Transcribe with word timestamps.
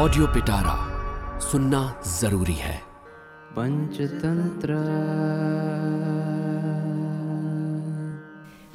Audio 0.00 0.26
पिटारा 0.26 0.74
सुनना 1.40 2.02
ज़रूरी 2.06 2.52
है। 2.52 2.76
पंचतंत्र। 3.52 4.74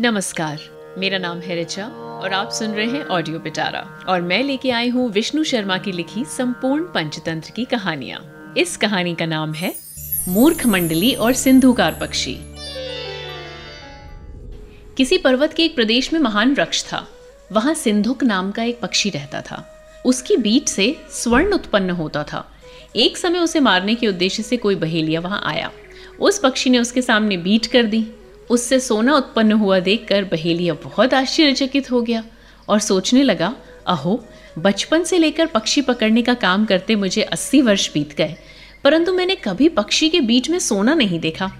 नमस्कार 0.01 0.59
मेरा 0.97 1.17
नाम 1.17 1.39
है 1.39 1.55
रिचा 1.55 1.87
और 1.87 2.33
आप 2.33 2.49
सुन 2.49 2.71
रहे 2.71 2.85
हैं 2.85 3.05
ऑडियो 3.05 3.39
पिटारा 3.39 4.05
और 4.07 4.21
मैं 4.21 4.43
लेके 4.43 4.71
आई 4.71 4.89
हूँ 4.89 5.09
विष्णु 5.11 5.43
शर्मा 5.43 5.77
की 5.77 5.91
लिखी 5.91 6.25
संपूर्ण 6.25 6.83
पंचतंत्र 6.83 7.51
की 7.51 7.65
कहानियाँ। 7.65 8.53
इस 8.57 8.77
कहानी 8.77 9.15
का 9.15 9.25
नाम 9.25 9.53
है 9.53 9.75
मूर्ख 10.27 10.65
मंडली 10.65 11.13
और 11.13 11.33
सिंधुकार 11.33 11.97
पक्षी। 12.01 12.37
किसी 14.97 15.17
पर्वत 15.17 15.53
के 15.53 15.63
एक 15.63 15.75
प्रदेश 15.75 16.13
में 16.13 16.19
महान 16.19 16.53
वृक्ष 16.53 16.83
था। 16.83 17.07
वहाँ 17.51 17.73
सिंधुक 17.73 18.23
नाम 18.23 18.51
का 18.51 18.63
एक 18.63 18.81
पक्षी 18.81 19.09
रहता 19.09 19.41
था। 19.41 19.71
उसकी 20.05 20.37
बीट 20.37 20.67
से 20.67 20.95
स्वर्ण 21.11 21.53
उत्पन्न 21.53 21.89
होता 21.89 22.23
था। 22.23 22.51
एक 22.95 23.17
समय 23.17 23.39
उसे 23.39 23.59
मारने 23.59 23.95
के 23.95 24.07
उद्देश्य 24.07 24.43
से 24.43 24.57
कोई 24.57 24.75
बहेलिया 24.75 25.19
वहाँ 25.19 25.41
आया। 25.45 25.71
उस 26.19 26.39
पक्षी 26.39 26.69
ने 26.69 26.79
उसके 26.79 27.01
सामने 27.01 27.37
बीट 27.37 27.65
कर 27.65 27.83
दी। 27.83 28.05
उससे 28.49 28.79
सोना 28.79 29.15
उत्पन्न 29.15 29.51
हुआ 29.51 29.79
देखकर 29.79 30.23
बहेलिया 30.23 30.73
बहुत 30.73 31.13
आश्चर्यचकित 31.13 31.91
हो 31.91 32.01
गया 32.01 32.23
और 32.69 32.79
सोचने 32.79 33.23
लगा, 33.23 33.55
अहो, 33.87 34.25
बचपन 34.59 35.03
से 35.03 35.17
लेकर 35.17 35.45
पक्षी 35.45 35.81
पकड़ने 35.81 36.21
का 36.21 36.33
काम 36.33 36.65
करते 36.65 36.95
मुझे 36.95 37.21
अस्सी 37.21 37.61
वर्ष 37.61 37.91
बीत 37.93 38.15
गए, 38.17 38.35
परंतु 38.83 39.13
मैंने 39.13 39.35
कभी 39.35 39.69
पक्षी 39.69 40.09
के 40.09 40.21
बीच 40.21 40.49
में 40.49 40.59
सोना 40.59 40.93
नहीं 40.93 41.19
देखा। 41.19 41.51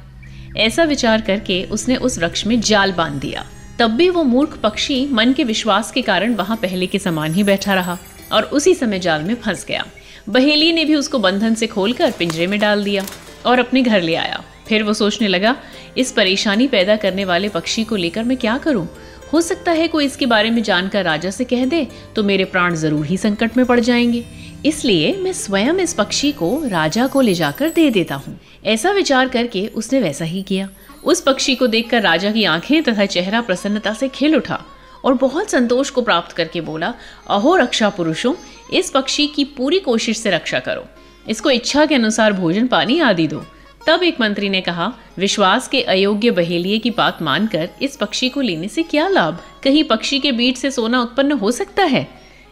ऐसा 0.57 0.83
विचार 0.83 1.21
करके 1.21 1.63
उसने 1.63 1.95
उस 1.95 2.17
वृक्ष 2.19 2.45
में 2.45 2.59
जाल 2.61 2.91
बाँध 2.91 3.19
दिया। 3.21 3.45
तब 3.79 3.91
भी 3.91 4.09
वो 4.09 4.23
मूर्ख 4.23 4.57
पक्षी 4.57 5.05
मन 5.05 5.33
के 5.33 5.43
विश्वास 5.43 5.91
के 5.91 6.01
कारण 6.01 6.35
वहाँ 6.35 6.57
पहले 6.57 6.87
के 6.87 6.99
समान 6.99 7.33
ही 7.33 7.43
बैठा 7.43 7.73
रहा। 7.73 7.97
और 8.31 8.43
उसी 8.43 8.73
समय 8.73 8.99
जाल 8.99 9.23
में 9.23 9.35
फंस 9.35 9.65
गया। 9.65 9.85
बहेली 10.29 10.71
ने 10.73 10.85
भी 10.85 10.95
उसको 10.95 11.19
बंधन 11.19 11.55
से 11.55 11.67
खोलकर 11.67 12.11
पिंजरे 12.11 12.47
में 12.47 12.59
डाल 12.59 12.83
दिया 12.83 13.05
और 13.45 13.59
अपने 13.59 13.81
घर 13.81 14.01
ले 14.01 14.15
आया। 14.15 14.43
फिर 14.67 14.83
वो 14.83 14.93
सोचने 14.93 15.27
लगा, 15.27 15.55
इस 15.97 16.11
परेशानी 16.11 16.67
पैदा 16.67 16.95
करने 16.95 17.25
वाले 17.25 17.49
पक्षी 17.49 17.83
को 17.83 17.95
लेकर 17.95 18.23
मैं 18.23 18.37
क्या 18.37 18.57
करूँ? 18.57 18.87
हो 19.33 19.41
सकता 19.41 19.71
है 19.71 19.87
कोई 19.87 20.05
इसके 20.05 20.25
बारे 20.25 20.49
में 20.49 20.61
जानकर 20.63 21.03
राजा 21.03 21.29
से 21.29 21.43
कह 21.43 21.65
दे 21.65 21.87
तो 22.15 22.23
मेरे 22.23 22.45
प्राण 22.45 22.75
ज़रूर 22.75 23.05
ही 23.05 23.17
संकट 23.17 23.57
में 23.57 23.65
पड़ 23.65 23.79
जाएँगे। 23.79 24.23
इसलिए 24.65 25.15
मैं 25.15 25.31
स्वयं 25.33 25.79
इस 25.79 25.93
पक्षी 25.93 26.31
को 26.31 26.61
राजा 26.67 27.07
को 27.07 27.21
ले 27.21 27.33
जाकर 27.33 27.69
दे 27.69 27.89
देता 27.91 28.15
हूँ। 28.15 28.39
ऐसा 28.65 28.91
विचार 28.91 29.27
करके 29.27 29.67
उसने 29.67 29.99
वैसा 29.99 30.25
ही 30.25 30.41
किया। 30.41 30.69
उस 31.03 31.21
पक्षी 31.21 31.55
को 31.55 31.67
देखकर 31.67 32.01
राजा 32.01 32.31
की 32.31 32.43
आँखें 32.43 32.81
तथा 32.83 33.05
चेहरा 33.05 33.41
प्रसन्नता 33.41 33.93
से 33.93 34.07
खिल 34.07 34.35
उठा। 34.35 34.63
और 35.05 35.13
बहुत 35.13 35.49
संतोष 35.49 35.89
को 35.89 36.01
प्राप्त 36.01 36.31
करके 36.31 36.61
बोला, 36.61 36.93
अहो 37.27 37.55
रक्षा 37.55 37.89
पुरुषों, 37.89 38.33
इस 38.73 38.89
पक्षी 38.89 39.27
की 39.27 39.43
पूरी 39.43 39.79
कोशिश 39.79 40.17
से 40.17 40.31
रक्षा 40.31 40.59
करो। 40.59 40.85
इसको 41.27 41.49
इच्छा 41.49 41.85
के 41.85 41.95
अनुसार 41.95 42.33
भोजन 42.33 42.67
पानी 42.67 42.99
आदि 42.99 43.27
दो। 43.27 43.43
तब 43.87 44.03
एक 44.03 44.21
मंत्री 44.21 44.49
ने 44.49 44.61
कहा, 44.61 44.93
विश्वास 45.17 45.67
के 45.67 45.81
अयोग्य 45.81 46.31
बहेलिए 46.31 46.77
की 46.79 46.91
बात 46.91 47.21
मानकर 47.21 47.69
इस 47.81 47.95
पक्षी 47.95 48.29
को 48.29 48.41
लेने 48.41 48.67
से 48.67 48.83
क्या 48.83 49.07
लाभ? 49.07 49.39
कहीं 49.63 49.83
पक्षी 49.83 50.19
के 50.19 50.31
बीट 50.31 50.57
से 50.57 50.71
सोना 50.71 51.01
उत्पन्न 51.01 51.31
हो 51.31 51.51
सकता 51.51 51.83
है? 51.83 52.07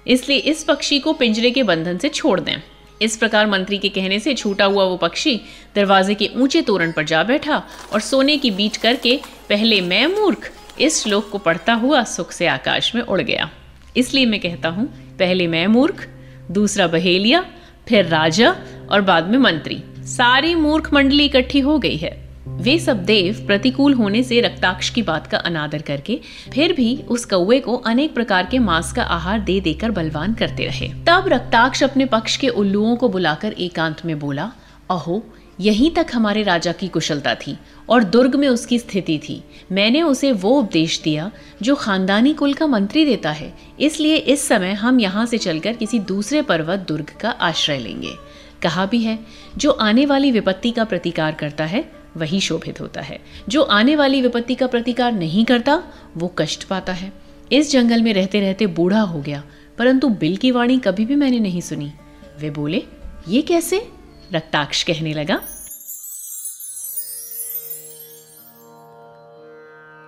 इसलिए 0.08 0.38
इस 0.38 0.64
पक्षी 0.64 1.00
को 1.00 1.14
पिंजरे 1.14 1.52
के 1.52 1.64
बंधन 1.64 1.98
से 1.98 2.09
छोड़ 2.09 2.40
दें। 2.40 2.62
इस 3.02 3.18
प्रकार 3.18 3.48
मंत्री 3.48 3.78
के 3.78 3.90
कहने 3.90 4.20
से 4.20 4.34
छूटा 4.34 4.66
हुआ 4.66 4.84
वो 4.84 4.98
पक्षी 4.98 5.42
दरवाजे 5.76 6.14
के 6.14 6.30
ऊँचे 6.36 6.62
तोरण 6.62 6.92
पर 6.92 7.04
जा 7.04 7.24
बैठा 7.24 7.64
और 7.94 8.00
सोने 8.00 8.38
की 8.38 8.52
बीट 8.52 8.78
करके, 8.78 9.20
पहले 9.50 9.81
मैं 9.81 10.08
मूर्ख 10.08 10.52
इस 10.79 11.03
श्लोक 11.03 11.29
को 11.29 11.38
पढ़ता 11.38 11.73
हुआ 11.73 12.03
सुख 12.03 12.31
से 12.31 12.47
आकाश 12.47 12.95
में 12.95 13.02
उड़ 13.02 13.21
गया। 13.21 13.49
इसलिए 13.97 14.25
मैं 14.25 14.39
कहता 14.39 14.69
हूँ, 14.69 14.85
पहले 15.19 15.47
मैं 15.47 15.67
मूर्ख, 15.67 16.07
दूसरा 16.52 16.88
बहेलिया, 16.88 17.45
फिर 17.88 18.05
राजा 18.05 18.55
और 18.91 19.01
बाद 19.01 19.27
में 19.27 19.38
मंत्री। 19.38 19.83
सारी 20.05 20.55
मूर्ख 20.55 20.94
मंडली 20.94 21.25
इकट्ठी 21.25 21.59
हो 21.59 21.77
गई 21.79 21.97
है। 21.97 22.11
वे 22.47 22.77
सब 22.79 23.03
देव 23.05 23.44
प्रतिकूल 23.47 23.94
होने 23.94 24.23
से 24.23 24.39
रक्ताक्ष 24.41 24.89
की 24.89 25.01
बात 25.01 25.28
का 25.28 25.38
अनादर 25.38 25.81
करके, 25.81 26.19
फिर 26.53 26.73
भी 26.73 26.95
उस 27.07 27.25
कौए 27.25 27.59
को 27.59 27.75
अनेक 27.75 28.13
प्रकार 28.13 28.47
के 28.51 28.59
मांस 28.59 28.91
का 28.91 29.03
आहार 29.03 29.39
दे 29.39 29.59
देकर 29.62 29.91
बलवान 29.91 30.33
करते 30.33 30.66
रहे। 30.66 30.88
तब 31.07 31.28
रक्ताक्ष 31.28 31.83
अपने 31.83 32.06
पक्ष 32.06 32.38
के 32.38 32.50
उल्लुओं 32.50 32.95
को 32.95 33.09
बुलाकर 33.09 33.53
एकांत 33.53 34.06
में 34.06 34.19
बोला, 34.19 34.51
अहो 34.91 35.23
यहीं 35.59 35.91
तक 35.91 36.08
हमारे 36.14 36.44
राजा 36.44 36.72
की 36.72 36.88
कुशलता 36.88 37.36
थी 37.36 37.58
और 37.90 38.03
दुर्ग 38.03 38.36
में 38.36 38.47
उसकी 38.47 38.80
स्थिति 38.80 39.18
थी। 39.19 39.44
मैंने 39.72 40.02
उसे 40.02 40.31
वो 40.31 40.59
उपदेश 40.59 41.02
दिया 41.02 41.31
जो 41.62 41.75
खानदानी 41.75 42.34
कुल 42.34 42.53
का 42.53 42.68
मंत्री 42.68 43.06
देता 43.06 43.31
है। 43.31 43.53
इसलिए 43.80 44.16
इस 44.16 44.47
समय 44.47 44.74
हम 44.74 45.00
यहाँ 45.00 45.25
से 45.25 45.38
चलकर 45.38 45.74
किसी 45.74 46.00
दूसरे 46.00 46.42
पर्वत 46.42 46.80
दुर्ग 46.80 47.12
का 47.19 47.30
आश्रय 47.30 47.80
लेंगे। 47.80 48.13
कहा 48.62 48.86
भी 48.86 49.02
है, 49.02 49.19
जो 49.58 49.72
आने 49.72 50.06
वाली 50.06 50.31
विपत्ति 50.31 50.72
का 50.72 50.84
प्रतिकार 50.84 51.31
करता 51.31 51.66
है, 51.66 51.92
वही 52.18 52.40
शोभित 52.40 52.81
होता 52.81 53.02
है। 53.02 53.19
जो 53.50 53.62
आने 53.62 53.96
वाली 53.96 54.22
विपत्ति 54.22 54.56
का 54.56 54.68
प्रतिकार 54.68 55.12
नहीं 55.12 55.46
करता, 55.46 55.84
वो 56.18 56.34
कष्ट 56.38 56.63
पाता 56.63 56.94
है। 56.94 57.12
इस 57.52 57.72
जंगल 57.72 58.02
में 58.02 58.13
रहते 58.13 58.40
रहते 58.40 58.68
बूढ़ा 58.68 59.02
हो 59.02 59.22
गया, 59.22 59.44
परंतु 59.78 60.09
बिल 60.09 60.38
की 60.38 60.52
वाणी 60.52 60.78
कभी 60.80 61.06
भी 61.06 61.16
मैंने 61.16 61.40
नहीं 61.40 61.62
सुनी। 61.62 61.92
वे 62.40 62.50
बोले, 62.50 62.84
ये 63.30 63.42
कैसे? 63.42 63.88
रक्ताक्ष 64.33 64.83
कहने 64.83 65.13
लगा। 65.13 65.35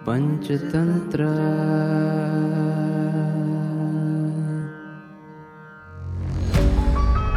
पंचतंत्र। 0.08 1.24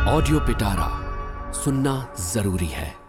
ऑडियो 0.08 0.40
पिटारा 0.40 0.88
सुनना 1.52 2.14
ज़रूरी 2.20 2.66
है। 2.66 3.07